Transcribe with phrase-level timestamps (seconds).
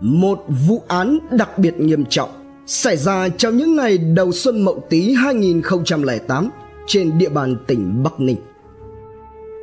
[0.00, 2.30] Một vụ án đặc biệt nghiêm trọng
[2.66, 6.50] xảy ra trong những ngày đầu xuân Mậu Tý 2008
[6.86, 8.36] trên địa bàn tỉnh Bắc Ninh.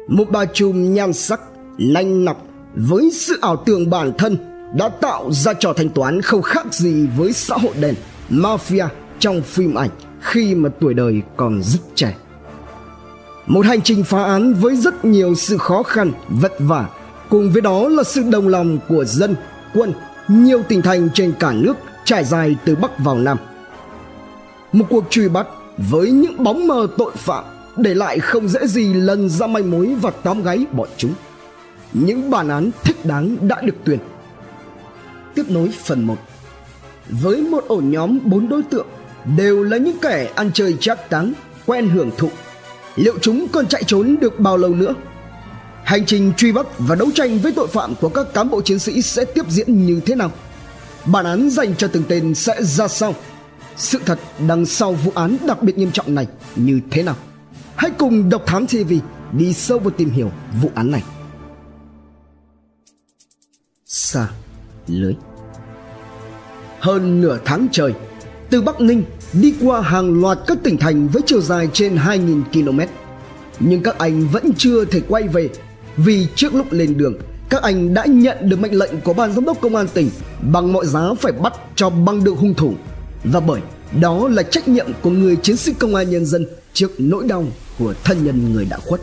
[0.07, 1.41] Một bà trùm nhan sắc,
[1.77, 4.37] lanh nọc với sự ảo tưởng bản thân
[4.77, 7.95] đã tạo ra trò thanh toán không khác gì với xã hội đen,
[8.29, 8.87] mafia
[9.19, 9.89] trong phim ảnh
[10.21, 12.15] khi mà tuổi đời còn rất trẻ.
[13.47, 16.89] Một hành trình phá án với rất nhiều sự khó khăn, vất vả,
[17.29, 19.35] cùng với đó là sự đồng lòng của dân,
[19.73, 19.93] quân,
[20.31, 23.37] nhiều tỉnh thành trên cả nước trải dài từ Bắc vào Nam.
[24.71, 27.43] Một cuộc truy bắt với những bóng mờ tội phạm
[27.77, 31.13] để lại không dễ gì lần ra manh mối và tóm gáy bọn chúng.
[31.93, 33.99] Những bản án thích đáng đã được tuyên.
[35.35, 36.15] Tiếp nối phần 1
[37.09, 38.87] Với một ổ nhóm bốn đối tượng
[39.37, 41.33] đều là những kẻ ăn chơi chắc táng,
[41.65, 42.29] quen hưởng thụ.
[42.95, 44.93] Liệu chúng còn chạy trốn được bao lâu nữa?
[45.91, 48.79] Hành trình truy bắt và đấu tranh với tội phạm của các cán bộ chiến
[48.79, 50.31] sĩ sẽ tiếp diễn như thế nào?
[51.05, 53.15] Bản án dành cho từng tên sẽ ra sao?
[53.77, 57.15] Sự thật đằng sau vụ án đặc biệt nghiêm trọng này như thế nào?
[57.75, 58.93] Hãy cùng Độc Thám TV
[59.31, 61.03] đi sâu vào tìm hiểu vụ án này.
[63.85, 64.27] Xa
[64.87, 65.13] lưới
[66.79, 67.93] Hơn nửa tháng trời,
[68.49, 72.43] từ Bắc Ninh đi qua hàng loạt các tỉnh thành với chiều dài trên 2.000
[72.53, 72.79] km.
[73.59, 75.49] Nhưng các anh vẫn chưa thể quay về
[75.97, 77.13] vì trước lúc lên đường
[77.49, 80.09] các anh đã nhận được mệnh lệnh của ban giám đốc công an tỉnh
[80.51, 82.73] bằng mọi giá phải bắt cho băng được hung thủ
[83.23, 83.61] và bởi
[83.99, 87.45] đó là trách nhiệm của người chiến sĩ công an nhân dân trước nỗi đau
[87.79, 89.01] của thân nhân người đã khuất.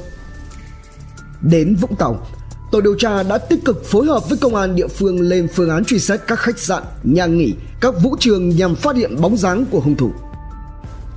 [1.42, 2.26] Đến Vũng Tàu,
[2.72, 5.70] tổ điều tra đã tích cực phối hợp với công an địa phương lên phương
[5.70, 9.36] án truy xét các khách sạn, nhà nghỉ, các vũ trường nhằm phát hiện bóng
[9.36, 10.10] dáng của hung thủ.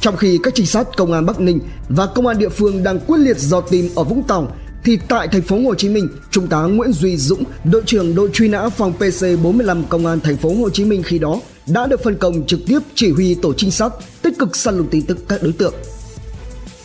[0.02, 2.99] Trong khi các trinh sát công an Bắc Ninh và công an địa phương đang
[2.99, 6.48] quyết liệt dò tìm ở Vũng Tàu thì tại thành phố Hồ Chí Minh, Trung
[6.48, 10.38] tá Nguyễn Duy Dũng, đội trưởng đội truy nã phòng PC 45 công an thành
[10.38, 13.54] phố Hồ Chí Minh khi đó đã được phân công trực tiếp chỉ huy tổ
[13.54, 15.73] trinh sát tích cực săn lùng tin tức các đối tượng.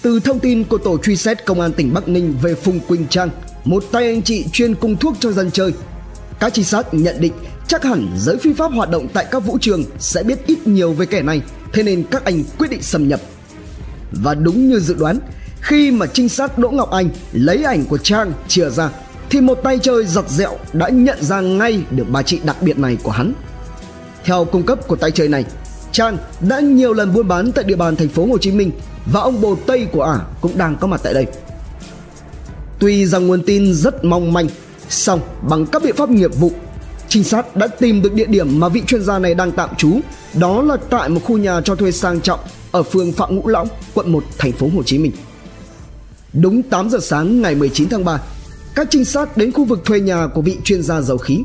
[0.03, 3.07] Từ thông tin của tổ truy xét công an tỉnh Bắc Ninh về Phùng Quỳnh
[3.07, 3.31] Trang,
[3.65, 5.73] một tay anh chị chuyên cung thuốc cho dân chơi,
[6.41, 7.33] các trinh sát nhận định
[7.69, 10.93] chắc hẳn giới phi pháp hoạt động tại các vũ trường sẽ biết ít nhiều
[10.93, 13.21] về kẻ này, thế nên các anh quyết định xâm nhập.
[14.13, 15.19] Và đúng như dự đoán,
[15.61, 18.91] khi mà trinh sát Đỗ Ngọc Anh lấy ảnh của Trang chia ra
[19.31, 22.79] thì một tay chơi giật dẹo đã nhận ra ngay được bà chị đặc biệt
[22.79, 23.33] này của hắn.
[24.25, 25.45] Theo cung cấp của tay chơi này,
[25.93, 28.71] Trang đã nhiều lần buôn bán tại địa bàn thành phố Hồ Chí Minh
[29.13, 31.27] và ông bồ Tây của ả cũng đang có mặt tại đây.
[32.79, 34.49] Tuy rằng nguồn tin rất mong manh,
[34.89, 36.53] song bằng các biện pháp nghiệp vụ,
[37.09, 40.01] trinh sát đã tìm được địa điểm mà vị chuyên gia này đang tạm trú,
[40.35, 42.41] đó là tại một khu nhà cho thuê sang trọng
[42.73, 45.13] ở phường Phạm Ngũ Lão, quận 1, thành phố Hồ Chí Minh.
[46.41, 48.21] Đúng 8 giờ sáng ngày 19 tháng 3,
[48.75, 51.43] các trinh sát đến khu vực thuê nhà của vị chuyên gia dầu khí.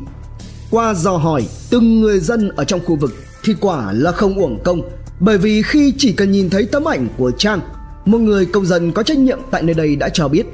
[0.71, 3.13] Qua dò hỏi từng người dân ở trong khu vực
[3.43, 4.81] thì quả là không uổng công
[5.19, 7.59] bởi vì khi chỉ cần nhìn thấy tấm ảnh của Trang,
[8.05, 10.45] một người công dân có trách nhiệm tại nơi đây đã cho biết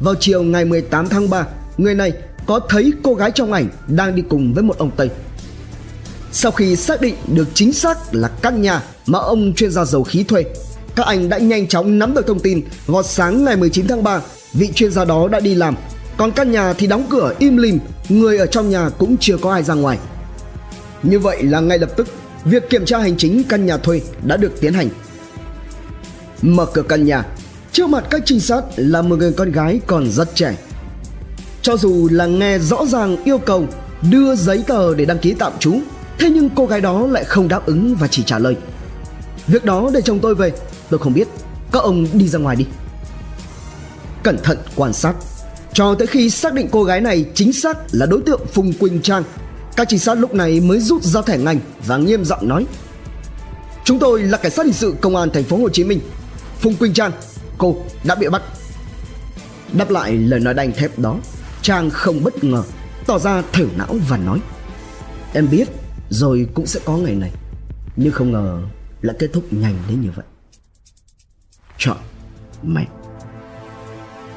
[0.00, 1.46] vào chiều ngày 18 tháng 3,
[1.78, 2.12] người này
[2.46, 5.10] có thấy cô gái trong ảnh đang đi cùng với một ông Tây.
[6.32, 10.04] Sau khi xác định được chính xác là căn nhà mà ông chuyên gia dầu
[10.04, 10.44] khí thuê
[10.96, 12.62] các anh đã nhanh chóng nắm được thông tin.
[12.86, 14.20] Vào sáng ngày 19 tháng 3
[14.52, 15.76] vị chuyên gia đó đã đi làm.
[16.16, 17.78] Còn căn nhà thì đóng cửa im lìm,
[18.08, 19.98] người ở trong nhà cũng chưa có ai ra ngoài.
[21.02, 22.08] Như vậy là ngay lập tức,
[22.44, 24.88] việc kiểm tra hành chính căn nhà thuê đã được tiến hành.
[26.42, 27.24] Mở cửa căn nhà,
[27.72, 30.56] trước mặt các trinh sát là một người con gái còn rất trẻ.
[31.62, 33.66] Cho dù là nghe rõ ràng yêu cầu,
[34.10, 35.80] đưa giấy tờ để đăng ký tạm trú,
[36.18, 38.56] thế nhưng cô gái đó lại không đáp ứng và chỉ trả lời.
[39.46, 40.52] Việc đó để chồng tôi về
[40.90, 41.28] Tôi không biết.
[41.72, 42.66] Các ông đi ra ngoài đi.
[44.22, 45.14] Cẩn thận quan sát.
[45.72, 49.02] Cho tới khi xác định cô gái này chính xác là đối tượng Phùng Quỳnh
[49.02, 49.22] Trang,
[49.76, 52.66] Các trinh sát lúc này mới rút ra thẻ ngành và nghiêm giọng nói,
[53.84, 56.00] Chúng tôi là cảnh sát hình sự công an thành phố Hồ Chí Minh.
[56.58, 57.12] Phùng Quỳnh Trang,
[57.58, 58.42] Cô đã bị bắt.
[59.72, 61.16] Đáp lại lời nói đanh thép đó,
[61.62, 62.62] Trang không bất ngờ
[63.06, 64.40] Tỏ ra thở não và nói,
[65.34, 65.68] Em biết
[66.10, 67.30] rồi cũng sẽ có ngày này,
[67.96, 68.62] Nhưng không ngờ
[69.02, 70.24] lại kết thúc nhanh đến như vậy
[71.80, 71.96] chọn
[72.62, 72.86] mẹ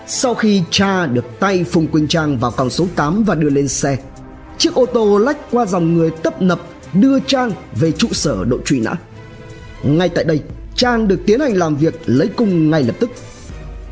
[0.07, 3.67] sau khi cha được tay Phùng Quỳnh Trang vào còng số 8 và đưa lên
[3.67, 3.97] xe,
[4.57, 6.59] Chiếc ô tô lách qua dòng người tấp nập
[6.93, 8.95] đưa Trang về trụ sở đội truy nã.
[9.83, 10.41] Ngay tại đây,
[10.75, 13.09] Trang được tiến hành làm việc lấy cung ngay lập tức.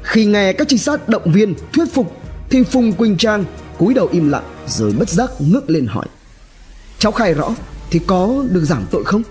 [0.04, 2.16] Khi nghe các trinh sát động viên, thuyết phục,
[2.50, 3.46] Thì Phùng Quỳnh Trang
[3.78, 6.06] cúi đầu im lặng rồi bất giác ngước lên hỏi.
[7.00, 7.50] Cháu khai rõ
[7.92, 9.22] thì có được giảm tội không?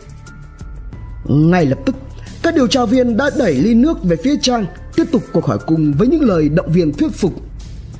[1.24, 1.94] Ngay lập tức
[2.42, 4.66] các điều tra viên đã đẩy ly nước về phía Trang,
[4.96, 7.32] Tiếp tục cuộc hỏi cùng với những lời động viên thuyết phục,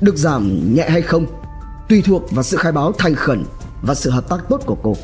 [0.01, 1.25] Được giảm nhẹ hay không,
[1.89, 3.43] Tùy thuộc vào sự khai báo thành khẩn
[3.81, 4.95] và sự hợp tác tốt của cô.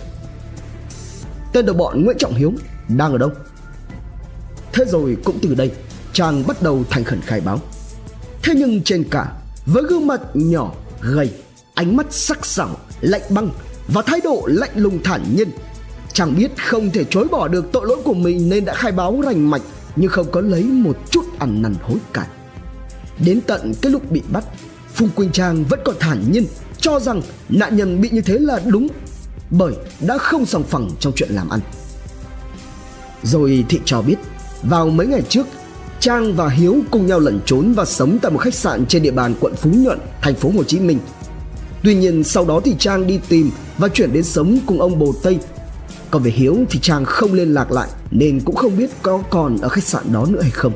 [1.54, 2.54] Tên đồng bọn Nguyễn Trọng Hiếu
[2.88, 3.32] đang ở đâu?
[4.74, 5.72] Thế rồi cũng từ đây,
[6.14, 7.60] Trang bắt đầu thành khẩn khai báo
[8.44, 9.32] Thế nhưng trên cả,
[9.66, 11.32] Với gương mặt nhỏ, gầy,
[11.74, 13.50] Ánh mắt sắc sảo, lạnh băng
[13.88, 15.50] Và thái độ lạnh lùng thản nhiên
[16.18, 19.22] Chàng biết không thể chối bỏ được tội lỗi của mình Nên đã khai báo
[19.26, 19.62] rành mạch
[19.96, 22.28] Nhưng không có lấy một chút ăn năn hối cải
[23.20, 24.44] Đến tận cái lúc bị bắt
[24.94, 26.46] Phùng Quỳnh Trang vẫn còn thản nhiên
[26.82, 28.88] Cho rằng nạn nhân bị như thế là đúng
[29.50, 29.74] Bởi
[30.08, 31.60] đã không sòng phẳng trong chuyện làm ăn
[33.24, 34.16] Rồi Thị cho biết
[34.64, 35.48] Vào mấy ngày trước
[36.00, 39.12] Trang và Hiếu cùng nhau lẩn trốn và sống tại một khách sạn trên địa
[39.12, 41.00] bàn quận Phú Nhuận, thành phố Hồ Chí Minh.
[41.84, 45.14] Tuy nhiên sau đó thì Trang đi tìm và chuyển đến sống cùng ông Bồ
[45.24, 45.40] Tây.
[46.12, 49.58] Còn về Hiếu thì Trang không liên lạc lại nên cũng không biết có còn
[49.62, 50.74] ở khách sạn đó nữa hay không.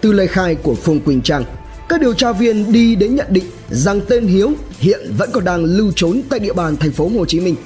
[0.00, 1.44] Từ lời khai của Phương Quỳnh Trang,
[1.88, 5.64] các điều tra viên đi đến nhận định rằng tên Hiếu hiện vẫn còn đang
[5.64, 7.56] lưu trốn tại địa bàn thành phố Hồ Chí Minh.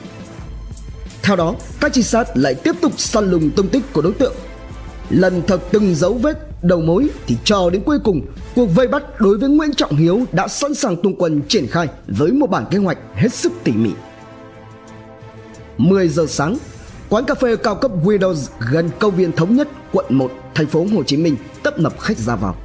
[1.22, 4.34] Theo đó, các trinh sát lại tiếp tục săn lùng tung tích của đối tượng
[5.10, 8.20] lần thật từng dấu vết đầu mối thì cho đến cuối cùng
[8.54, 11.88] cuộc vây bắt đối với Nguyễn Trọng Hiếu đã sẵn sàng tung quân triển khai
[12.08, 13.90] với một bản kế hoạch hết sức tỉ mỉ.
[15.78, 16.56] 10 giờ sáng,
[17.08, 20.86] quán cà phê cao cấp Widows gần công viên thống nhất quận 1 thành phố
[20.92, 22.56] Hồ Chí Minh tấp nập khách ra vào.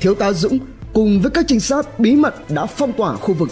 [0.00, 0.58] Thiếu tá Dũng
[0.92, 3.48] cùng với các trinh sát bí mật đã phong tỏa khu vực.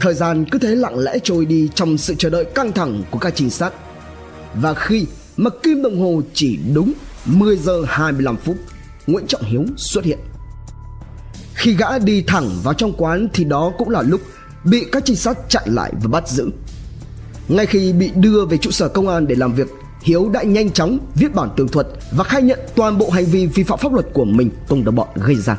[0.00, 3.18] Thời gian cứ thế lặng lẽ trôi đi trong sự chờ đợi căng thẳng của
[3.18, 3.72] các trinh sát.
[4.54, 5.06] Và khi
[5.36, 6.92] mà kim đồng hồ chỉ đúng
[7.24, 8.56] 10 giờ 25 phút
[9.06, 10.18] Nguyễn Trọng Hiếu xuất hiện
[11.54, 14.20] Khi gã đi thẳng vào trong quán thì đó cũng là lúc
[14.64, 16.50] bị các trinh sát chặn lại và bắt giữ
[17.48, 19.68] ngay khi bị đưa về trụ sở công an để làm việc
[20.02, 23.46] Hiếu đã nhanh chóng viết bản tường thuật và khai nhận toàn bộ hành vi
[23.46, 25.58] vi phạm pháp luật của mình cùng đồng bọn gây ra.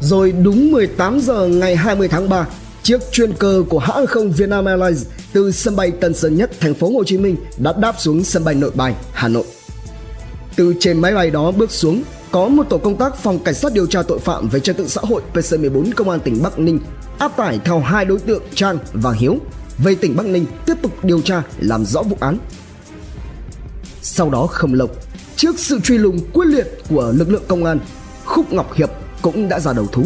[0.00, 2.46] Rồi đúng 18 giờ ngày 20 tháng 3,
[2.82, 6.74] chiếc chuyên cơ của hãng không Vietnam Airlines từ sân bay Tân Sơn Nhất, thành
[6.74, 9.44] phố Hồ Chí Minh đã đáp xuống sân bay Nội Bài, Hà Nội.
[10.56, 13.72] Từ trên máy bay đó bước xuống, có một tổ công tác phòng cảnh sát
[13.72, 16.78] điều tra tội phạm về trật tự xã hội PC14 công an tỉnh Bắc Ninh
[17.18, 19.38] áp tải theo hai đối tượng Trang và Hiếu
[19.78, 22.38] về tỉnh Bắc Ninh tiếp tục điều tra làm rõ vụ án.
[24.02, 24.88] Sau đó không lâu,
[25.36, 27.78] trước sự truy lùng quyết liệt của lực lượng công an,
[28.24, 28.90] Khúc Ngọc Hiệp
[29.22, 30.04] cũng đã ra đầu thú.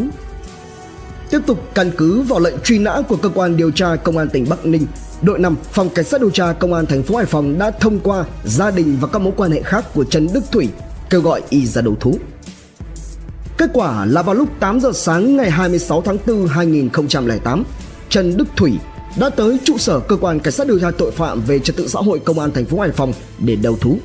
[1.30, 4.28] Tiếp tục căn cứ vào lệnh truy nã của cơ quan điều tra công an
[4.28, 4.86] tỉnh Bắc Ninh
[5.22, 8.00] đội 5 phòng cảnh sát điều tra công an thành phố Hải Phòng đã thông
[8.00, 10.68] qua gia đình và các mối quan hệ khác của Trần Đức Thủy
[11.10, 12.18] kêu gọi y ra đầu thú.
[13.56, 17.64] Kết quả là vào lúc 8 giờ sáng ngày 26 tháng 4 2008,
[18.08, 18.78] Trần Đức Thủy
[19.16, 21.88] đã tới trụ sở cơ quan cảnh sát điều tra tội phạm về trật tự
[21.88, 23.98] xã hội công an thành phố Hải Phòng để đầu thú.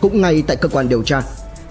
[0.00, 1.22] Cũng ngay tại cơ quan điều tra,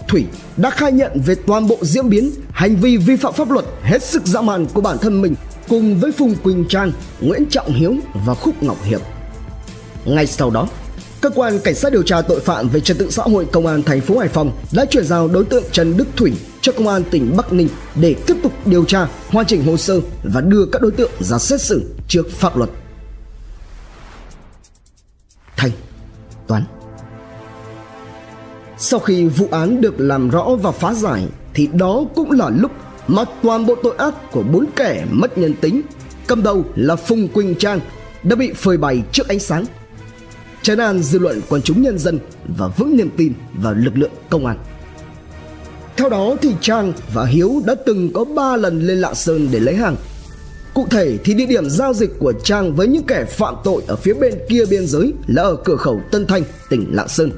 [0.08, 0.26] Thủy
[0.58, 4.04] đã khai nhận về toàn bộ diễn biến hành vi vi phạm pháp luật hết
[4.04, 5.36] sức dã man của bản thân mình
[5.68, 7.96] cùng với Phùng Quỳnh Trang, Nguyễn Trọng Hiếu
[8.26, 9.02] và Khúc Ngọc Hiệp.
[10.06, 10.68] Ngay sau đó,
[11.22, 13.84] cơ quan cảnh sát điều tra tội phạm về trật tự xã hội công an
[13.84, 17.04] thành phố Hải Phòng đã chuyển giao đối tượng Trần Đức Thủy cho công an
[17.12, 20.82] tỉnh Bắc Ninh để tiếp tục điều tra, hoàn chỉnh hồ sơ và đưa các
[20.82, 21.84] đối tượng ra xét xử
[22.14, 22.70] trước pháp luật.
[25.58, 25.72] Thanh
[26.48, 26.64] Toán.
[28.78, 32.72] Sau khi vụ án được làm rõ và phá giải, thì đó cũng là lúc
[33.08, 35.82] mà toàn bộ tội ác của bốn kẻ mất nhân tính,
[36.28, 37.80] cầm đầu là Phùng Quỳnh Trang,
[38.24, 39.66] đã bị phơi bày trước ánh sáng,
[40.62, 42.20] chấn an dư luận quần chúng nhân dân
[42.58, 44.58] và vững niềm tin vào lực lượng công an.
[45.98, 49.60] Theo đó thì Trang và Hiếu đã từng có 3 lần lên Lạng Sơn để
[49.60, 49.96] lấy hàng.
[50.74, 53.96] Cụ thể thì địa điểm giao dịch của Trang với những kẻ phạm tội ở
[53.96, 57.32] phía bên kia biên giới là ở cửa khẩu Tân Thanh, tỉnh Lạng Sơn.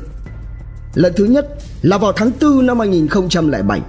[0.94, 1.48] Lần thứ nhất
[1.82, 3.82] là vào tháng 4 năm 2007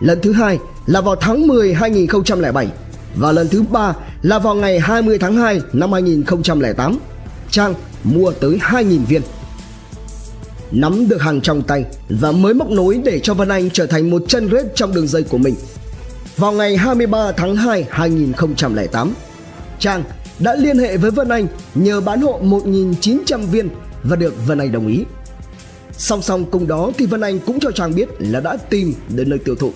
[0.00, 2.68] Lần thứ hai là vào tháng 10 2007
[3.16, 6.98] và lần thứ ba là vào ngày 20 tháng 2 năm 2008.
[7.50, 9.22] Trang mua tới 2.000 viên.
[10.70, 14.10] Nắm được hàng trong tay và mới móc nối để cho Vân Anh trở thành
[14.10, 15.54] một chân rết trong đường dây của mình.
[16.38, 19.14] Vào ngày 23 tháng 2 2008,
[19.78, 20.04] Trang
[20.38, 23.68] đã liên hệ với Vân Anh nhờ bán hộ 1.900 viên
[24.02, 25.04] và được Vân Anh đồng ý.
[25.92, 29.30] Song song cùng đó thì Vân Anh cũng cho Trang biết là đã tìm đến
[29.30, 29.72] nơi tiêu thụ.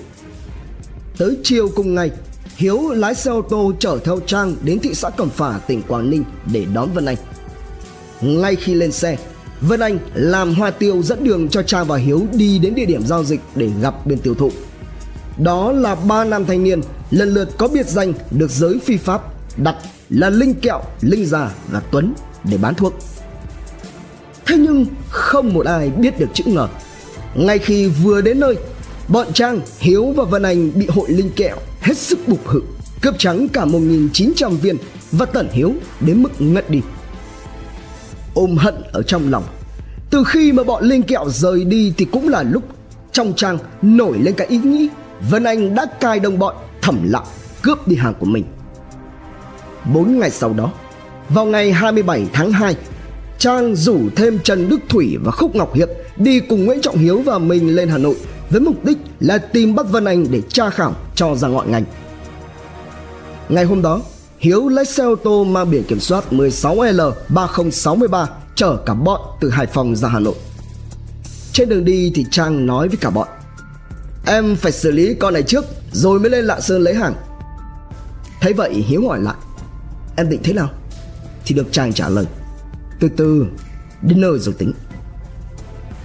[1.18, 2.10] Tới chiều cùng ngày,
[2.56, 6.10] Hiếu lái xe ô tô chở theo Trang đến thị xã Cẩm Phả, tỉnh Quảng
[6.10, 7.16] Ninh để đón Vân Anh.
[8.20, 9.16] Ngay khi lên xe,
[9.60, 13.06] Vân Anh làm hoa tiêu dẫn đường cho Trang và Hiếu đi đến địa điểm
[13.06, 14.50] giao dịch để gặp bên tiêu thụ.
[15.38, 19.22] Đó là ba nam thanh niên lần lượt có biệt danh được giới phi pháp
[19.56, 19.76] đặt
[20.10, 22.94] là Linh Kẹo, Linh Già và Tuấn để bán thuốc.
[24.46, 26.68] Thế nhưng không một ai biết được chữ ngờ.
[27.34, 28.56] Ngay khi vừa đến nơi
[29.08, 32.60] Bọn Trang, Hiếu và Vân Anh bị hội linh kẹo hết sức bục hự,
[33.02, 34.76] cướp trắng cả 1.900 viên
[35.12, 36.80] và tẩn hiếu đến mức ngất đi
[38.34, 39.44] ôm hận ở trong lòng
[40.10, 42.62] từ khi mà bọn linh kẹo rời đi thì cũng là lúc
[43.12, 44.88] trong trang nổi lên cái ý nghĩ
[45.30, 47.24] Vân Anh đã cài đồng bọn thẩm lặng
[47.62, 48.44] cướp đi hàng của mình.
[49.92, 50.70] Bốn ngày sau đó,
[51.28, 52.76] vào ngày 27 tháng 2,
[53.38, 57.22] Trang rủ thêm Trần Đức Thủy và Khúc Ngọc Hiệp đi cùng Nguyễn Trọng Hiếu
[57.22, 58.16] và mình lên Hà Nội
[58.50, 61.84] với mục đích là tìm bắt Vân Anh để tra khảo cho ra ngọn ngành.
[63.48, 64.00] Ngày hôm đó,
[64.38, 69.66] Hiếu lấy xe ô tô mang biển kiểm soát 16L3063 chở cả bọn từ Hải
[69.66, 70.34] Phòng ra Hà Nội.
[71.52, 73.28] Trên đường đi thì Trang nói với cả bọn
[74.26, 77.14] Em phải xử lý con này trước, Rồi mới lên Lạng Sơn lấy hàng.
[78.40, 79.34] Thấy vậy Hiếu hỏi lại,
[80.16, 80.70] Em định thế nào?
[81.44, 82.24] Thì được chàng trả lời,
[83.00, 83.46] Từ từ,
[84.02, 84.72] Đến nơi rồi tính.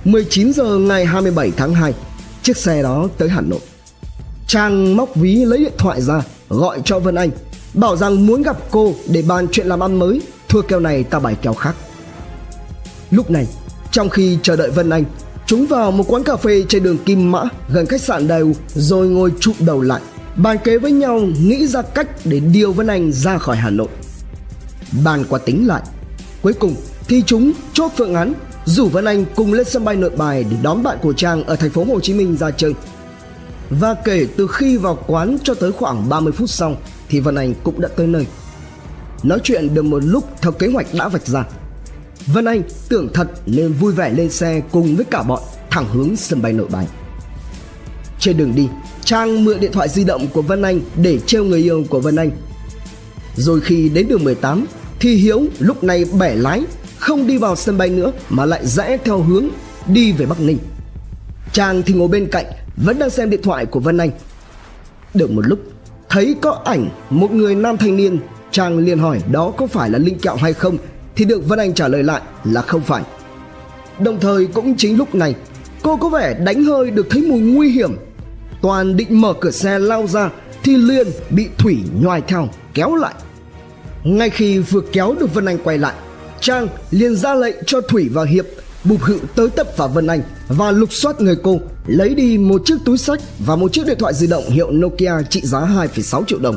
[0.05, 1.93] 19 giờ ngày 27 tháng 2
[2.43, 3.59] Chiếc xe đó tới Hà Nội.
[4.47, 7.29] Trang móc ví lấy điện thoại ra, Gọi cho Vân Anh,
[7.74, 10.21] Bảo rằng muốn gặp cô để bàn chuyện làm ăn mới.
[10.50, 11.75] Thua kèo này ta bài kèo khác.
[13.12, 13.47] Lúc này,
[13.91, 15.03] Trong khi chờ đợi Vân Anh
[15.48, 19.08] Chúng vào một quán cà phê trên đường Kim Mã gần khách sạn đều rồi
[19.08, 20.01] ngồi chụp đầu lại,
[20.36, 23.88] bàn kế với nhau nghĩ ra cách để điều Vân Anh ra khỏi Hà Nội.
[25.04, 25.82] Bàn qua tính lại,
[26.42, 26.75] cuối cùng
[27.08, 28.34] thì chúng chốt phương án
[28.66, 31.56] rủ Vân Anh cùng lên sân bay Nội Bài để đón bạn của Trang ở
[31.56, 32.74] thành phố Hồ Chí Minh ra chơi.
[33.70, 36.75] Và kể từ khi vào quán cho tới khoảng 30 phút sau
[37.10, 38.27] thì Vân Anh cũng đã tới nơi.
[39.24, 41.44] Nói chuyện được một lúc theo kế hoạch đã vạch ra
[42.34, 46.15] Vân Anh tưởng thật nên vui vẻ lên xe cùng với cả bọn thẳng hướng
[46.15, 46.88] sân bay nội bài.
[48.19, 48.67] Trên đường đi,
[49.03, 52.15] Trang mượn điện thoại di động của Vân Anh để trêu người yêu của Vân
[52.15, 52.31] Anh.
[53.36, 54.65] Rồi khi đến đường 18
[55.00, 56.63] thì Hiếu lúc này bẻ lái
[56.98, 59.50] không đi vào sân bay nữa mà lại rẽ theo hướng
[59.88, 60.57] đi về Bắc Ninh.
[61.53, 62.46] Trang thì ngồi bên cạnh
[62.77, 64.12] vẫn đang xem điện thoại của Vân Anh.
[65.13, 65.60] Được một lúc
[66.10, 68.19] thấy có ảnh một người nam thanh niên
[68.51, 70.77] Trang liền hỏi đó có phải là Linh Kẹo hay không
[71.17, 73.03] thì được Vân Anh trả lời lại là không phải.
[74.00, 75.36] Đồng thời cũng chính lúc này,
[75.81, 77.97] cô có vẻ đánh hơi được thấy mùi nguy hiểm.
[78.62, 80.29] Toàn định mở cửa xe lao ra
[80.63, 83.13] thì liền bị Thủy nhoài theo kéo lại.
[84.03, 85.93] Ngay khi vừa kéo được Vân Anh quay lại,
[86.39, 88.45] Trang liền ra lệnh cho Thủy và Hiệp
[88.83, 92.62] bục hự tới tập vào Vân Anh và lục soát người cô, lấy đi một
[92.65, 96.24] chiếc túi sách và một chiếc điện thoại di động hiệu Nokia trị giá 2,6
[96.25, 96.55] triệu đồng.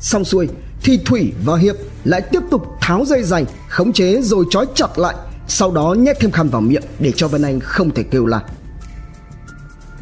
[0.00, 0.48] Xong xuôi,
[0.82, 1.76] thì Thủy và Hiệp
[2.06, 5.14] lại tiếp tục tháo dây dành, khống chế rồi trói chặt lại,
[5.48, 8.40] sau đó nhét thêm khăn vào miệng để cho Vân Anh không thể kêu la.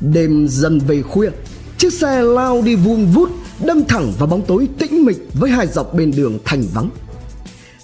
[0.00, 1.30] Đêm dần về khuya,
[1.78, 3.30] chiếc xe lao đi vun vút,
[3.64, 6.90] đâm thẳng vào bóng tối tĩnh mịch với hai dọc bên đường thành vắng.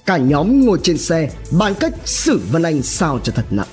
[0.06, 3.68] Cả nhóm ngồi trên xe bàn cách xử Vân Anh sao cho thật nặng.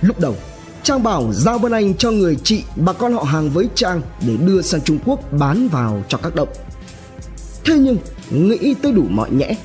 [0.00, 0.36] Lúc đầu,
[0.82, 4.36] Trang bảo giao Vân Anh cho người chị bà con họ hàng với Trang để
[4.36, 6.48] đưa sang Trung Quốc bán vào cho các động.
[7.66, 7.98] Thế nhưng
[8.30, 9.56] nghĩ tới đủ mọi nhẽ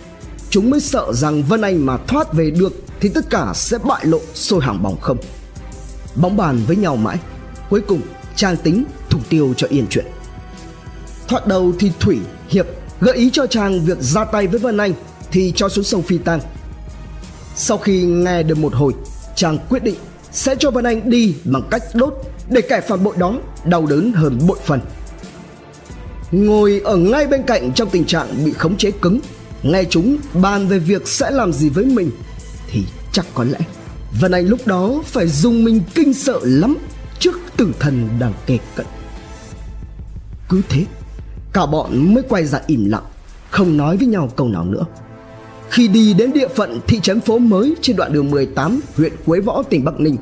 [0.50, 4.06] Chúng mới sợ rằng Vân Anh mà thoát về được Thì tất cả sẽ bại
[4.06, 5.18] lộ sôi hàng bỏng không.
[6.16, 7.18] Bóng bàn với nhau mãi
[7.70, 8.02] Cuối cùng
[8.36, 10.06] Trang tính thủ tiêu cho yên chuyện.
[11.28, 12.66] Thoát đầu thì Thủy, Hiệp
[13.02, 14.94] gợi ý cho Trang việc ra tay với Vân Anh
[15.32, 16.40] Thì cho xuống sông Phi Tang.
[17.56, 18.94] Sau khi nghe được một hồi
[19.36, 19.96] Trang quyết định
[20.32, 22.14] sẽ cho Vân Anh đi bằng cách đốt
[22.50, 23.34] Để kẻ phản bội đó
[23.66, 24.80] đau đớn hơn bội phần
[26.32, 29.20] ngồi ở ngay bên cạnh trong tình trạng bị khống chế cứng
[29.64, 32.12] nghe chúng bàn về việc sẽ làm gì với mình
[32.72, 33.60] thì chắc có lẽ
[34.20, 36.78] Vân Anh lúc đó phải dùng mình kinh sợ lắm
[37.20, 38.86] trước tử thần đang kề cận.
[40.50, 40.86] Cứ thế,
[41.54, 43.04] cả bọn mới quay ra im lặng,
[43.50, 44.86] không nói với nhau câu nào nữa.
[45.70, 49.40] Khi đi đến địa phận thị trấn phố mới trên đoạn đường 18 huyện Quế
[49.40, 50.18] Võ tỉnh Bắc Ninh,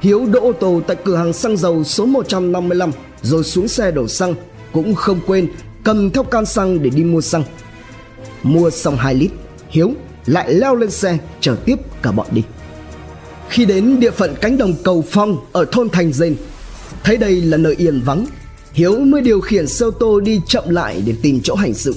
[0.00, 2.90] Hiếu đỗ ô tô tại cửa hàng xăng dầu số 155
[3.22, 4.34] rồi xuống xe đổ xăng
[4.72, 5.48] cũng không quên
[5.84, 7.44] cầm theo can xăng để đi mua xăng.
[8.42, 9.30] Mua xong 2 lít,
[9.68, 9.92] Hiếu
[10.26, 12.42] lại leo lên xe chở tiếp cả bọn đi.
[13.48, 16.36] Khi đến địa phận cánh đồng cầu phong ở thôn Thành Dên,
[17.04, 18.26] thấy đây là nơi yên vắng,
[18.72, 21.94] Hiếu mới điều khiển xe ô tô đi chậm lại để tìm chỗ hành sự.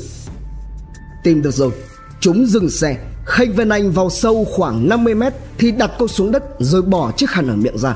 [1.23, 1.71] Tìm được rồi,
[2.19, 6.31] chúng dừng xe, khênh Vân Anh vào sâu khoảng 50 mét thì đặt cô xuống
[6.31, 7.95] đất rồi bỏ chiếc khăn ở miệng ra.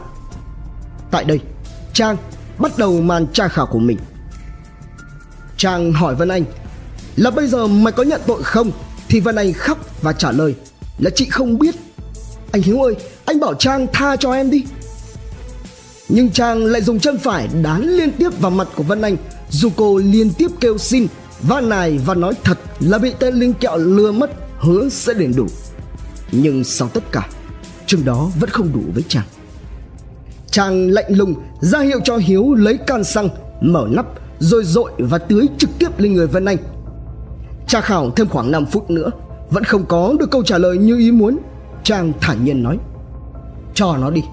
[1.12, 1.40] Tại đây,
[1.94, 2.18] Trang
[2.58, 3.98] bắt đầu màn tra khảo của mình–
[5.58, 6.44] Trang hỏi Vân Anh,
[7.16, 8.72] Là bây giờ mày có nhận tội không?
[9.10, 10.56] Thì Vân Anh khóc và trả lời,
[11.00, 11.76] Là chị không biết.
[12.52, 12.96] Anh Hiếu ơi,
[13.26, 14.64] anh bảo Trang tha cho em đi.
[16.10, 19.18] Nhưng Trang lại dùng chân phải đán liên tiếp vào mặt của Vân Anh,
[19.50, 21.08] Dù cô liên tiếp kêu xin
[21.42, 25.34] Và nài và nói thật là bị tên Linh Kẹo lừa mất, Hứa sẽ đền
[25.36, 25.48] đủ.
[26.32, 27.30] Nhưng sau tất cả,
[27.86, 29.26] Chừng đó vẫn không đủ với Trang.
[30.52, 33.30] Trang lạnh lùng ra hiệu cho Hiếu lấy can xăng,
[33.62, 34.06] Mở nắp
[34.40, 36.58] rồi dội và tưới trực tiếp lên người Vân Anh.
[37.68, 39.12] Tra khảo thêm khoảng 5 phút nữa,
[39.50, 41.38] Vẫn không có được câu trả lời như ý muốn
[41.84, 42.78] Trang thản nhiên nói.
[43.74, 44.24] Cho nó đi.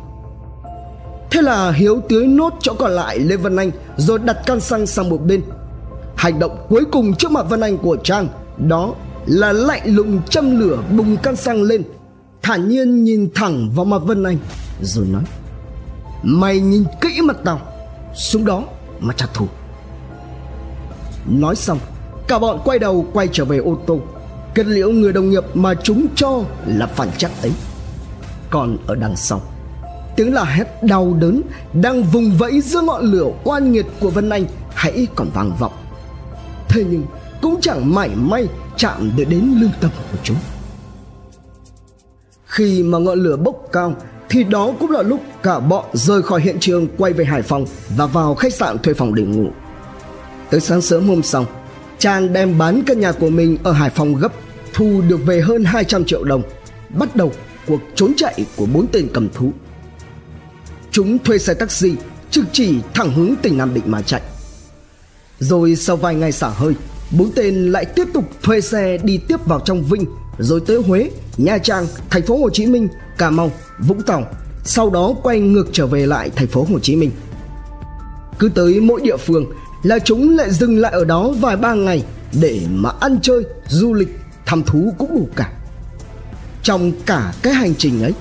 [1.30, 4.86] Thế là Hiếu tưới nốt chỗ còn lại lên Vân Anh Rồi đặt can xăng
[4.86, 5.42] sang một bên.
[6.16, 8.94] Hành động cuối cùng trước mặt Vân Anh của Trang Đó
[9.26, 11.82] là lạnh lùng châm lửa bùng can xăng lên,
[12.42, 14.36] Thản nhiên nhìn thẳng vào mặt Vân Anh
[14.80, 15.22] Rồi nói.
[16.22, 17.60] Mày nhìn kỹ mặt tao,
[18.14, 18.62] Xuống đó
[19.00, 19.46] mà trả thù.
[21.26, 21.78] Nói xong,
[22.28, 24.00] Cả bọn quay đầu quay trở về ô tô.
[24.54, 27.52] Kết liễu người đồng nghiệp mà chúng cho là phản chắc ấy.
[28.50, 29.40] Còn ở đằng sau,
[30.16, 34.30] Tiếng là hét đau đớn Đang vùng vẫy giữa ngọn lửa oan nghiệt của Vân
[34.30, 35.72] Anh Hãy còn vang vọng.
[36.68, 37.02] Thế nhưng
[37.42, 40.36] cũng chẳng mảy may chạm được đến lương tâm của chúng.
[42.46, 43.94] Khi mà ngọn lửa bốc cao,
[44.28, 47.66] Thì đó cũng là lúc cả bọn rời khỏi hiện trường, quay về Hải Phòng
[47.96, 49.46] Và vào khách sạn thuê phòng để ngủ.
[50.50, 51.46] Tới sáng sớm hôm sau
[51.98, 54.32] Trang đem bán căn nhà của mình ở Hải Phòng gấp
[54.72, 56.42] Thu được về hơn 200 triệu đồng
[56.88, 57.32] Bắt đầu
[57.66, 59.52] cuộc trốn chạy của bốn tên cầm thú.
[60.90, 61.94] Chúng thuê xe taxi
[62.30, 64.20] trực chỉ thẳng hướng tỉnh Nam Định mà chạy.
[65.38, 66.74] Rồi sau vài ngày xả hơi
[67.18, 70.04] Bốn tên lại tiếp tục thuê xe đi tiếp vào trong Vinh
[70.38, 74.26] Rồi tới Huế, Nha Trang, thành phố Hồ Chí Minh, Cà Mau, Vũng Tàu
[74.64, 77.10] Sau đó quay ngược trở về lại thành phố Hồ Chí Minh.
[78.38, 79.46] Cứ tới mỗi địa phương
[79.84, 82.04] là chúng lại dừng lại ở đó vài ba ngày
[82.40, 84.08] để mà ăn chơi, du lịch,
[84.46, 85.52] thăm thú cũng đủ cả.
[86.62, 88.12] Trong cả cái hành trình ấy,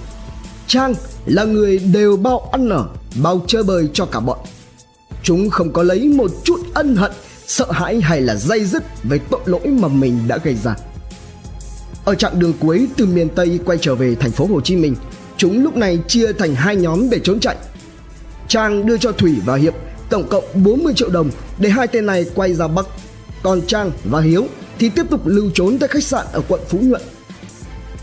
[0.67, 0.93] Trang
[1.25, 2.88] là người đều bao ăn ở,
[3.24, 4.38] bao chơi bời cho cả bọn.
[5.24, 7.12] Chúng không có lấy một chút ân hận,
[7.48, 10.75] sợ hãi hay là dây dứt về tội lỗi mà mình đã gây ra.
[12.05, 14.96] Ở chặng đường cuối từ miền Tây quay trở về thành phố Hồ Chí Minh,
[15.38, 17.55] chúng lúc này chia thành hai nhóm để trốn chạy.
[18.48, 19.74] Trang đưa cho Thủy và Hiệp
[20.13, 21.29] tổng cộng 40 triệu đồng
[21.60, 22.86] để hai tên này quay ra Bắc.
[23.43, 24.48] Còn Trang và Hiếu
[24.79, 27.01] thì tiếp tục lưu trốn tại khách sạn ở quận Phú Nhuận.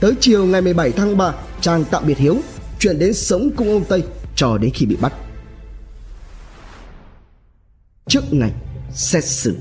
[0.00, 2.36] Tới chiều ngày 17 tháng 3, Trang tạm biệt Hiếu,
[2.78, 4.02] chuyển đến sống cùng ông Tây
[4.36, 5.12] cho đến khi bị bắt.
[8.06, 8.50] Trước ngày
[8.92, 9.56] xét xử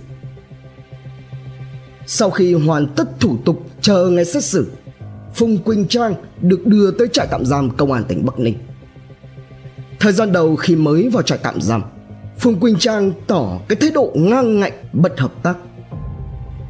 [2.07, 4.67] Sau khi hoàn tất thủ tục chờ ngày xét xử,
[5.35, 8.57] Phùng Quỳnh Trang được đưa tới trại tạm giam công an tỉnh Bắc Ninh.
[9.99, 11.83] Thời gian đầu khi mới vào trại tạm giam,
[12.39, 15.57] Phương Quỳnh Trang tỏ cái thái độ ngang ngạnh, bất hợp tác.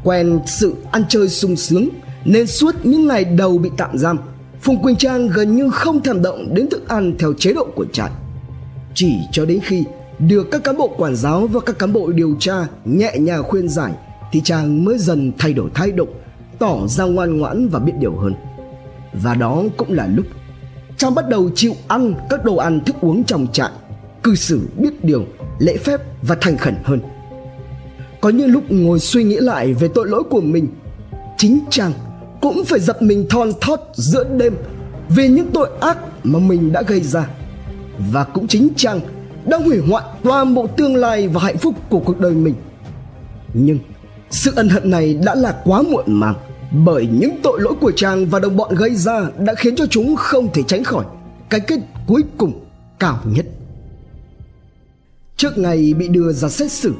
[0.03, 1.89] Quen sự ăn chơi sung sướng,
[2.25, 4.17] Nên suốt những ngày đầu bị tạm giam
[4.61, 7.85] Phùng Quỳnh Trang gần như không thèm động đến thức ăn theo chế độ của
[7.93, 8.09] trại.
[8.93, 9.83] Chỉ cho đến khi
[10.19, 13.69] được các cán bộ quản giáo và các cán bộ điều tra nhẹ nhàng khuyên
[13.69, 13.91] giải,
[14.31, 16.07] Thì Trang mới dần thay đổi thái độ,
[16.59, 18.33] Tỏ ra ngoan ngoãn và biết điều hơn.
[19.13, 20.25] Và đó cũng là lúc
[20.97, 23.71] Trang bắt đầu chịu ăn các đồ ăn thức uống trong trại,
[24.23, 25.25] Cư xử biết điều
[25.59, 26.99] lễ phép và thành khẩn hơn.
[28.21, 30.67] Có những lúc ngồi suy nghĩ lại về tội lỗi của mình,
[31.37, 31.91] chính chàng
[32.41, 34.55] cũng phải giật mình thon thót giữa đêm
[35.09, 37.27] về những tội ác mà mình đã gây ra.
[38.11, 38.99] Và cũng chính chàng
[39.45, 42.53] đã hủy hoại toàn bộ tương lai và hạnh phúc của cuộc đời mình.
[43.53, 43.79] Nhưng
[44.29, 46.35] sự ân hận này đã là quá muộn màng
[46.85, 50.15] bởi những tội lỗi của chàng và đồng bọn gây ra đã khiến cho chúng
[50.15, 51.05] không thể tránh khỏi
[51.49, 52.65] cái kết cuối cùng
[52.99, 53.45] cao nhất.
[55.39, 56.93] Trước ngày bị đưa ra xét xử,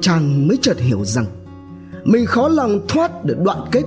[0.00, 1.26] Chàng mới chợt hiểu rằng
[2.04, 3.82] Mình khó lòng thoát được đoạn kết,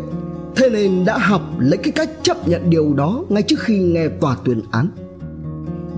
[0.55, 4.07] Thế nên đã học lấy cái cách chấp nhận điều đó Ngay trước khi nghe
[4.07, 4.89] tòa tuyên án.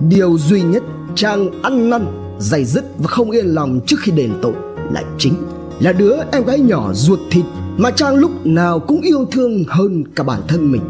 [0.08, 0.82] Điều duy nhất,
[1.14, 2.06] chàng ăn năn,
[2.38, 4.54] Dày dứt và không yên lòng trước khi đền tội
[4.92, 5.34] Là chính
[5.80, 7.44] là đứa em gái nhỏ ruột thịt
[7.76, 10.82] Mà chàng lúc nào cũng yêu thương hơn cả bản thân mình.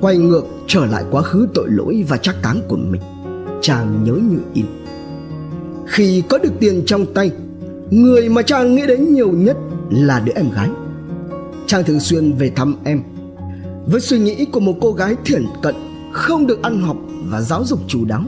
[0.00, 3.02] Quay ngược trở lại quá khứ tội lỗi và trắc táng của mình,
[3.62, 4.66] Chàng nhớ như in
[5.86, 7.30] khi có được tiền trong tay,
[7.90, 9.56] người mà chàng nghĩ đến nhiều nhất
[9.90, 10.68] là đứa em gái.
[11.66, 13.02] Chàng thường xuyên về thăm em.
[13.86, 15.74] Với suy nghĩ của một cô gái thiển cận,
[16.12, 16.96] không được ăn học
[17.30, 18.22] và giáo dục chú đáo,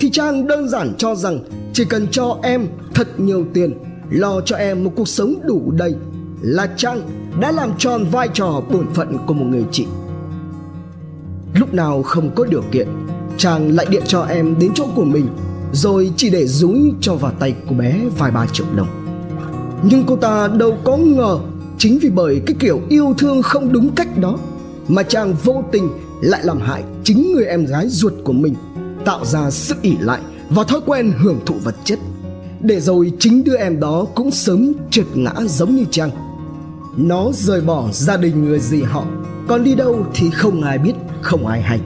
[0.00, 1.38] thì trang đơn giản cho rằng
[1.72, 3.74] chỉ cần cho em thật nhiều tiền,
[4.10, 5.94] lo cho em một cuộc sống đủ đầy,
[6.42, 7.00] là trang
[7.40, 9.86] đã làm tròn vai trò bổn phận của một người chị.
[11.54, 12.88] Lúc nào không có điều kiện,
[13.36, 15.26] chàng lại điện cho em đến chỗ của mình
[15.76, 18.88] rồi chỉ để dúi cho vào tay cô bé vài ba triệu đồng.
[19.82, 21.38] Nhưng cô ta đâu có ngờ,
[21.78, 24.38] chính vì bởi cái kiểu yêu thương không đúng cách đó,
[24.88, 25.88] mà chàng vô tình
[26.20, 28.54] lại làm hại chính người em gái ruột của mình,
[29.04, 31.98] tạo ra sự ỉ lại và thói quen hưởng thụ vật chất.
[32.60, 36.10] Để rồi chính đứa em đó cũng sớm trượt ngã giống như chàng.
[36.96, 39.04] Nó rời bỏ gia đình người gì họ,
[39.48, 41.80] còn đi đâu thì không ai biết, không ai hay.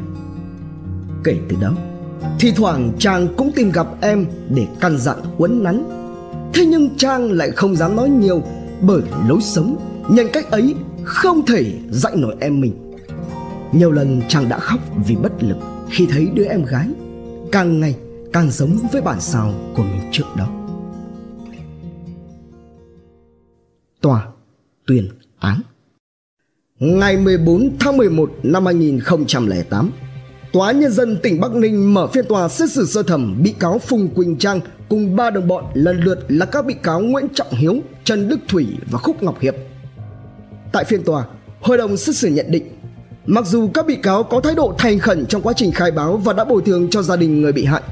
[1.25, 1.73] Kể từ đó
[2.39, 5.85] thì thoảng chàng cũng tìm gặp em để căn dặn uốn nắn.
[6.55, 8.43] Thế nhưng Trang lại không dám nói nhiều,
[8.81, 9.77] Bởi lối sống,
[10.11, 12.93] Nhân cách ấy không thể dạy nổi em mình.
[13.73, 15.57] Nhiều lần trang đã khóc vì bất lực
[15.91, 16.89] Khi thấy đứa em gái.
[17.53, 17.97] Càng ngày,
[18.33, 20.49] càng giống với bản sao của mình trước đó.
[24.01, 24.27] Tòa
[24.87, 25.61] tuyên án.
[26.79, 29.91] Ngày 14 tháng 11 năm 2008
[30.53, 33.79] Tòa Nhân dân tỉnh Bắc Ninh mở phiên tòa xét xử sơ thẩm bị cáo
[33.79, 37.51] Phùng Quỳnh Trang cùng ba đồng bọn lần lượt là các bị cáo Nguyễn Trọng
[37.51, 39.55] Hiếu, Trần Đức Thủy và Khúc Ngọc Hiệp.
[40.73, 41.25] Tại phiên tòa,
[41.61, 42.81] hội đồng xét xử nhận định
[43.27, 46.17] Mặc dù các bị cáo có thái độ thành khẩn trong quá trình khai báo
[46.17, 47.83] và đã bồi thường cho gia đình người bị hại.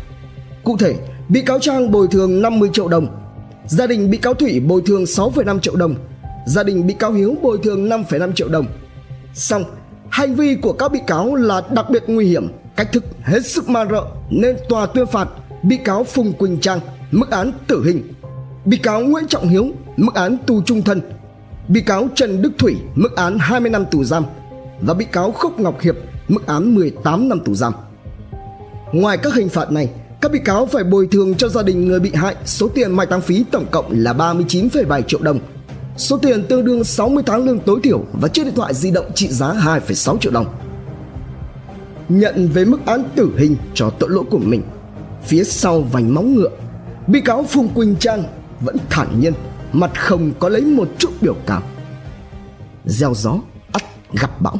[0.65, 0.95] Cụ thể,
[1.29, 3.07] bị cáo Trang bồi thường 50 triệu đồng,
[3.67, 5.95] gia đình bị cáo Thủy bồi thường 6,5 triệu đồng,
[6.47, 8.67] gia đình bị cáo Hiếu bồi thường 5,5 triệu đồng.
[9.35, 9.65] Xong,
[10.11, 13.69] hành vi của các bị cáo là đặc biệt nguy hiểm, cách thức hết sức
[13.69, 15.29] man rợ nên tòa tuyên phạt
[15.63, 18.03] bị cáo Phùng Quỳnh Trang mức án tử hình,
[18.65, 21.01] bị cáo Nguyễn Trọng Hiếu mức án tù trung thân,
[21.69, 24.25] bị cáo Trần Đức Thủy mức án 20 năm tù giam
[24.81, 25.97] và bị cáo Khúc Ngọc Hiệp
[26.29, 27.73] mức án 18 năm tù giam.
[28.93, 29.89] Ngoài các hình phạt này,
[30.21, 33.07] các bị cáo phải bồi thường cho gia đình người bị hại số tiền mai
[33.07, 35.39] táng phí tổng cộng là 39,7 triệu đồng.
[35.99, 39.07] Số tiền tương đương 60 tháng lương tối thiểu và chiếc điện thoại di động
[39.15, 40.47] trị giá 2,6 triệu đồng.
[42.09, 44.63] Nhận về mức án tử hình cho tội lỗi của mình,
[45.25, 46.51] phía sau vành móng ngựa,
[47.07, 48.25] bị cáo Phùng Quỳnh Trang
[48.61, 49.33] vẫn thản nhiên,
[49.73, 51.63] mặt không có lấy một chút biểu cảm.
[52.85, 53.35] Gieo gió
[53.73, 53.83] ắt
[54.13, 54.57] gặp bão.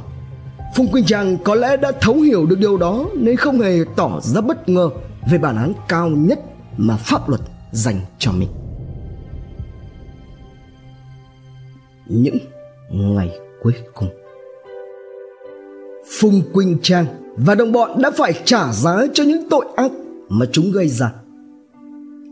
[0.77, 4.21] Phùng Quỳnh Trang có lẽ đã thấu hiểu được điều đó nên không hề tỏ
[4.23, 4.91] ra bất ngờ
[5.31, 6.41] về bản án cao nhất
[6.77, 7.41] mà pháp luật
[7.73, 8.49] dành cho mình.
[12.09, 12.39] Những
[12.91, 14.09] ngày cuối cùng
[16.11, 19.91] Phùng Quỳnh Trang và đồng bọn đã phải trả giá cho những tội ác
[20.29, 21.13] mà chúng gây ra.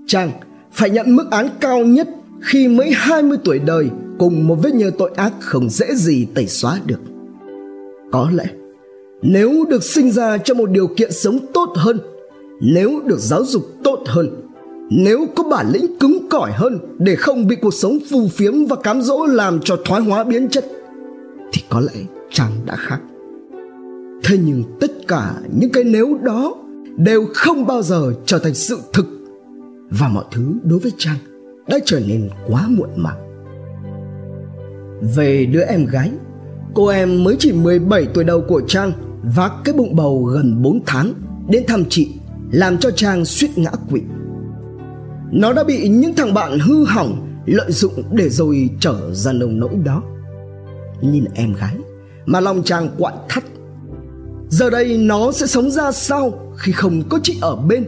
[0.06, 0.30] Trang
[0.72, 2.08] phải nhận mức án cao nhất
[2.40, 6.46] khi mới 20 tuổi đời cùng một vết nhơ tội ác không dễ gì tẩy
[6.46, 7.00] xóa được.
[8.12, 8.46] Có lẽ
[9.22, 11.98] nếu được sinh ra trong một điều kiện sống tốt hơn,
[12.60, 14.45] nếu được giáo dục tốt hơn
[14.90, 18.76] nếu có bản lĩnh cứng cỏi hơn để không bị cuộc sống phù phiếm và
[18.76, 20.64] cám dỗ làm cho thoái hóa biến chất,
[21.52, 23.00] thì có lẽ chàng đã khác
[24.24, 26.54] thế nhưng tất cả những cái nếu đó
[26.96, 29.06] đều không bao giờ trở thành sự thực,
[29.90, 31.16] và mọi thứ đối với trang
[31.68, 33.26] đã trở nên quá muộn màng
[35.16, 36.10] về đứa em gái,
[36.74, 38.92] cô em mới chỉ 17 tuổi đầu của trang
[39.36, 41.12] vác cái bụng bầu gần 4 tháng
[41.48, 42.08] đến thăm chị,
[42.50, 44.00] làm cho Trang suýt ngã quỵ.
[45.32, 49.60] Nó đã bị những thằng bạn hư hỏng lợi dụng để rồi trở ra nông
[49.60, 50.02] nỗi đó.
[51.00, 51.76] Nhìn em gái
[52.26, 53.44] mà lòng chàng quặn thắt.
[54.48, 57.84] Giờ đây nó sẽ sống ra sao khi không có chị ở bên?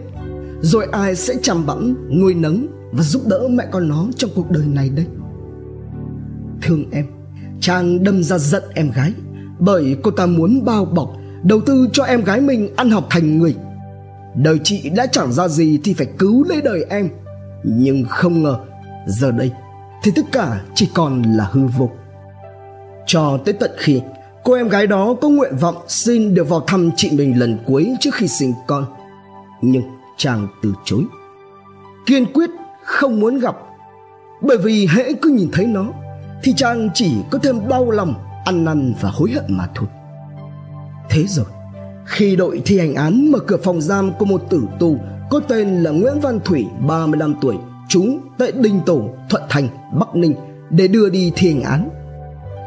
[0.61, 4.51] Rồi ai sẽ chăm bẵm, nuôi nấng và giúp đỡ mẹ con nó trong cuộc
[4.51, 5.07] đời này đây?
[6.62, 7.07] Thương em,
[7.61, 9.12] chàng đâm ra giận em gái
[9.59, 13.38] bởi cô ta muốn bao bọc đầu tư cho em gái mình ăn học thành
[13.38, 13.55] người
[14.35, 17.09] Đời chị đã chẳng ra gì thì phải cứu lấy đời em
[17.76, 18.59] nhưng không ngờ,
[19.07, 19.52] Giờ đây
[20.02, 21.90] Thì tất cả chỉ còn là hư vô.
[23.07, 24.00] Cho tới tận khi
[24.44, 27.96] Cô em gái đó có nguyện vọng xin được vào thăm chị mình lần cuối
[28.00, 28.85] trước khi sinh con.
[29.62, 29.83] Nhưng
[30.16, 31.04] chàng từ chối.
[32.07, 32.50] Kiên quyết
[32.85, 33.57] không muốn gặp.
[34.40, 35.87] Bởi vì hễ cứ nhìn thấy nó,
[36.42, 39.88] Thì chàng chỉ có thêm đau lòng, Ăn năn và hối hận mà thôi.
[41.11, 41.46] Thế rồi,
[42.04, 44.98] khi đội thi hành án mở cửa phòng giam của một tử tù
[45.30, 47.56] có tên là Nguyễn Văn Thủy 35 tuổi
[47.88, 48.04] trú
[48.38, 49.68] tại đình Tổ, Thuận Thành,
[50.00, 50.34] Bắc Ninh
[50.70, 51.88] để đưa đi thi hành án.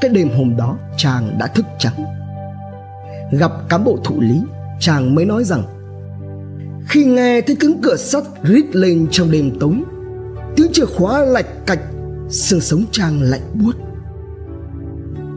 [0.02, 2.06] Cái đêm hôm đó chàng đã thức trắng.
[3.32, 4.42] Gặp cán bộ thụ lý,
[4.80, 5.64] chàng mới nói rằng
[6.88, 9.76] khi nghe thấy cứng cửa sắt rít lên trong đêm tối
[10.56, 11.80] tiếng chìa khóa lạch cạch
[12.30, 13.76] xương sống chàng lạnh buốt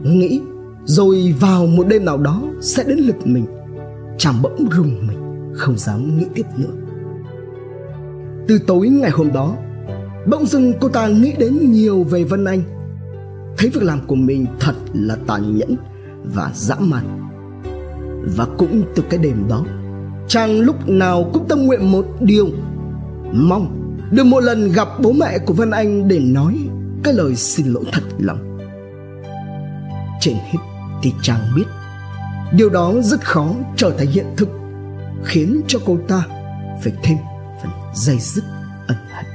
[0.03, 0.41] nghĩ
[0.85, 3.45] rồi vào một đêm nào đó sẽ đến lượt mình
[4.17, 5.17] chàng bỗng rùng mình
[5.53, 6.84] không dám nghĩ tiếp nữa
[8.47, 9.55] từ tối ngày hôm đó,
[10.27, 12.61] bỗng dưng cô ta nghĩ đến nhiều về vân anh.
[13.57, 15.75] Thấy việc làm của mình thật là tàn nhẫn
[16.23, 17.21] và dã man.
[18.37, 19.65] Và cũng từ cái đêm đó,
[20.27, 22.47] chàng lúc nào cũng tâm nguyện một điều,
[23.31, 26.57] mong được một lần gặp bố mẹ của vân anh để nói
[27.03, 28.57] cái lời xin lỗi thật lòng.
[30.21, 30.59] Trên hết
[31.03, 31.65] thì chàng biết,
[32.53, 34.49] điều đó rất khó trở thành hiện thực,
[35.23, 36.27] khiến cho cô ta
[36.83, 37.17] phải thêm
[37.95, 38.43] dây dứt
[38.87, 39.25] ân hận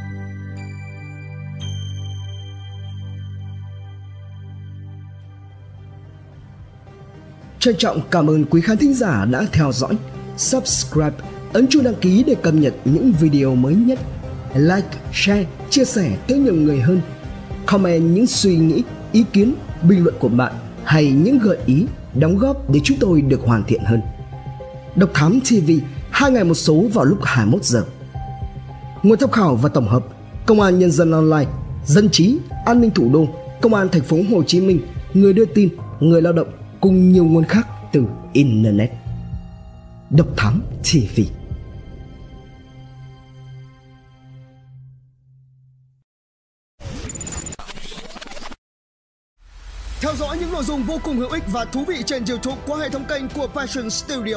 [7.59, 9.97] trân trọng cảm ơn quý khán thính giả đã theo dõi
[10.37, 11.17] subscribe
[11.53, 13.99] ấn chuông đăng ký để cập nhật những video mới nhất
[14.55, 17.01] like share chia sẻ tới nhiều người hơn
[17.67, 20.53] comment những suy nghĩ ý kiến bình luận của bạn
[20.85, 24.01] hay những gợi ý, đóng góp để chúng tôi được hoàn thiện hơn.
[24.97, 25.71] Độc Thám TV,
[26.11, 27.85] hai ngày một số vào lúc 21 giờ.
[29.03, 30.05] Nguồn tham khảo và tổng hợp:
[30.47, 31.51] Công an Nhân dân Online,
[31.87, 33.27] Dân trí, An ninh thủ đô,
[33.61, 34.81] Công an thành phố Hồ Chí Minh,
[35.15, 35.69] người đưa tin,
[36.01, 36.49] người lao động
[36.81, 38.91] cùng nhiều nguồn khác từ internet.
[40.11, 41.21] Độc Thám TV.
[50.01, 52.79] Theo dõi những nội dung vô cùng hữu ích và thú vị trên YouTube qua
[52.79, 54.37] hệ thống kênh của Passion Studio.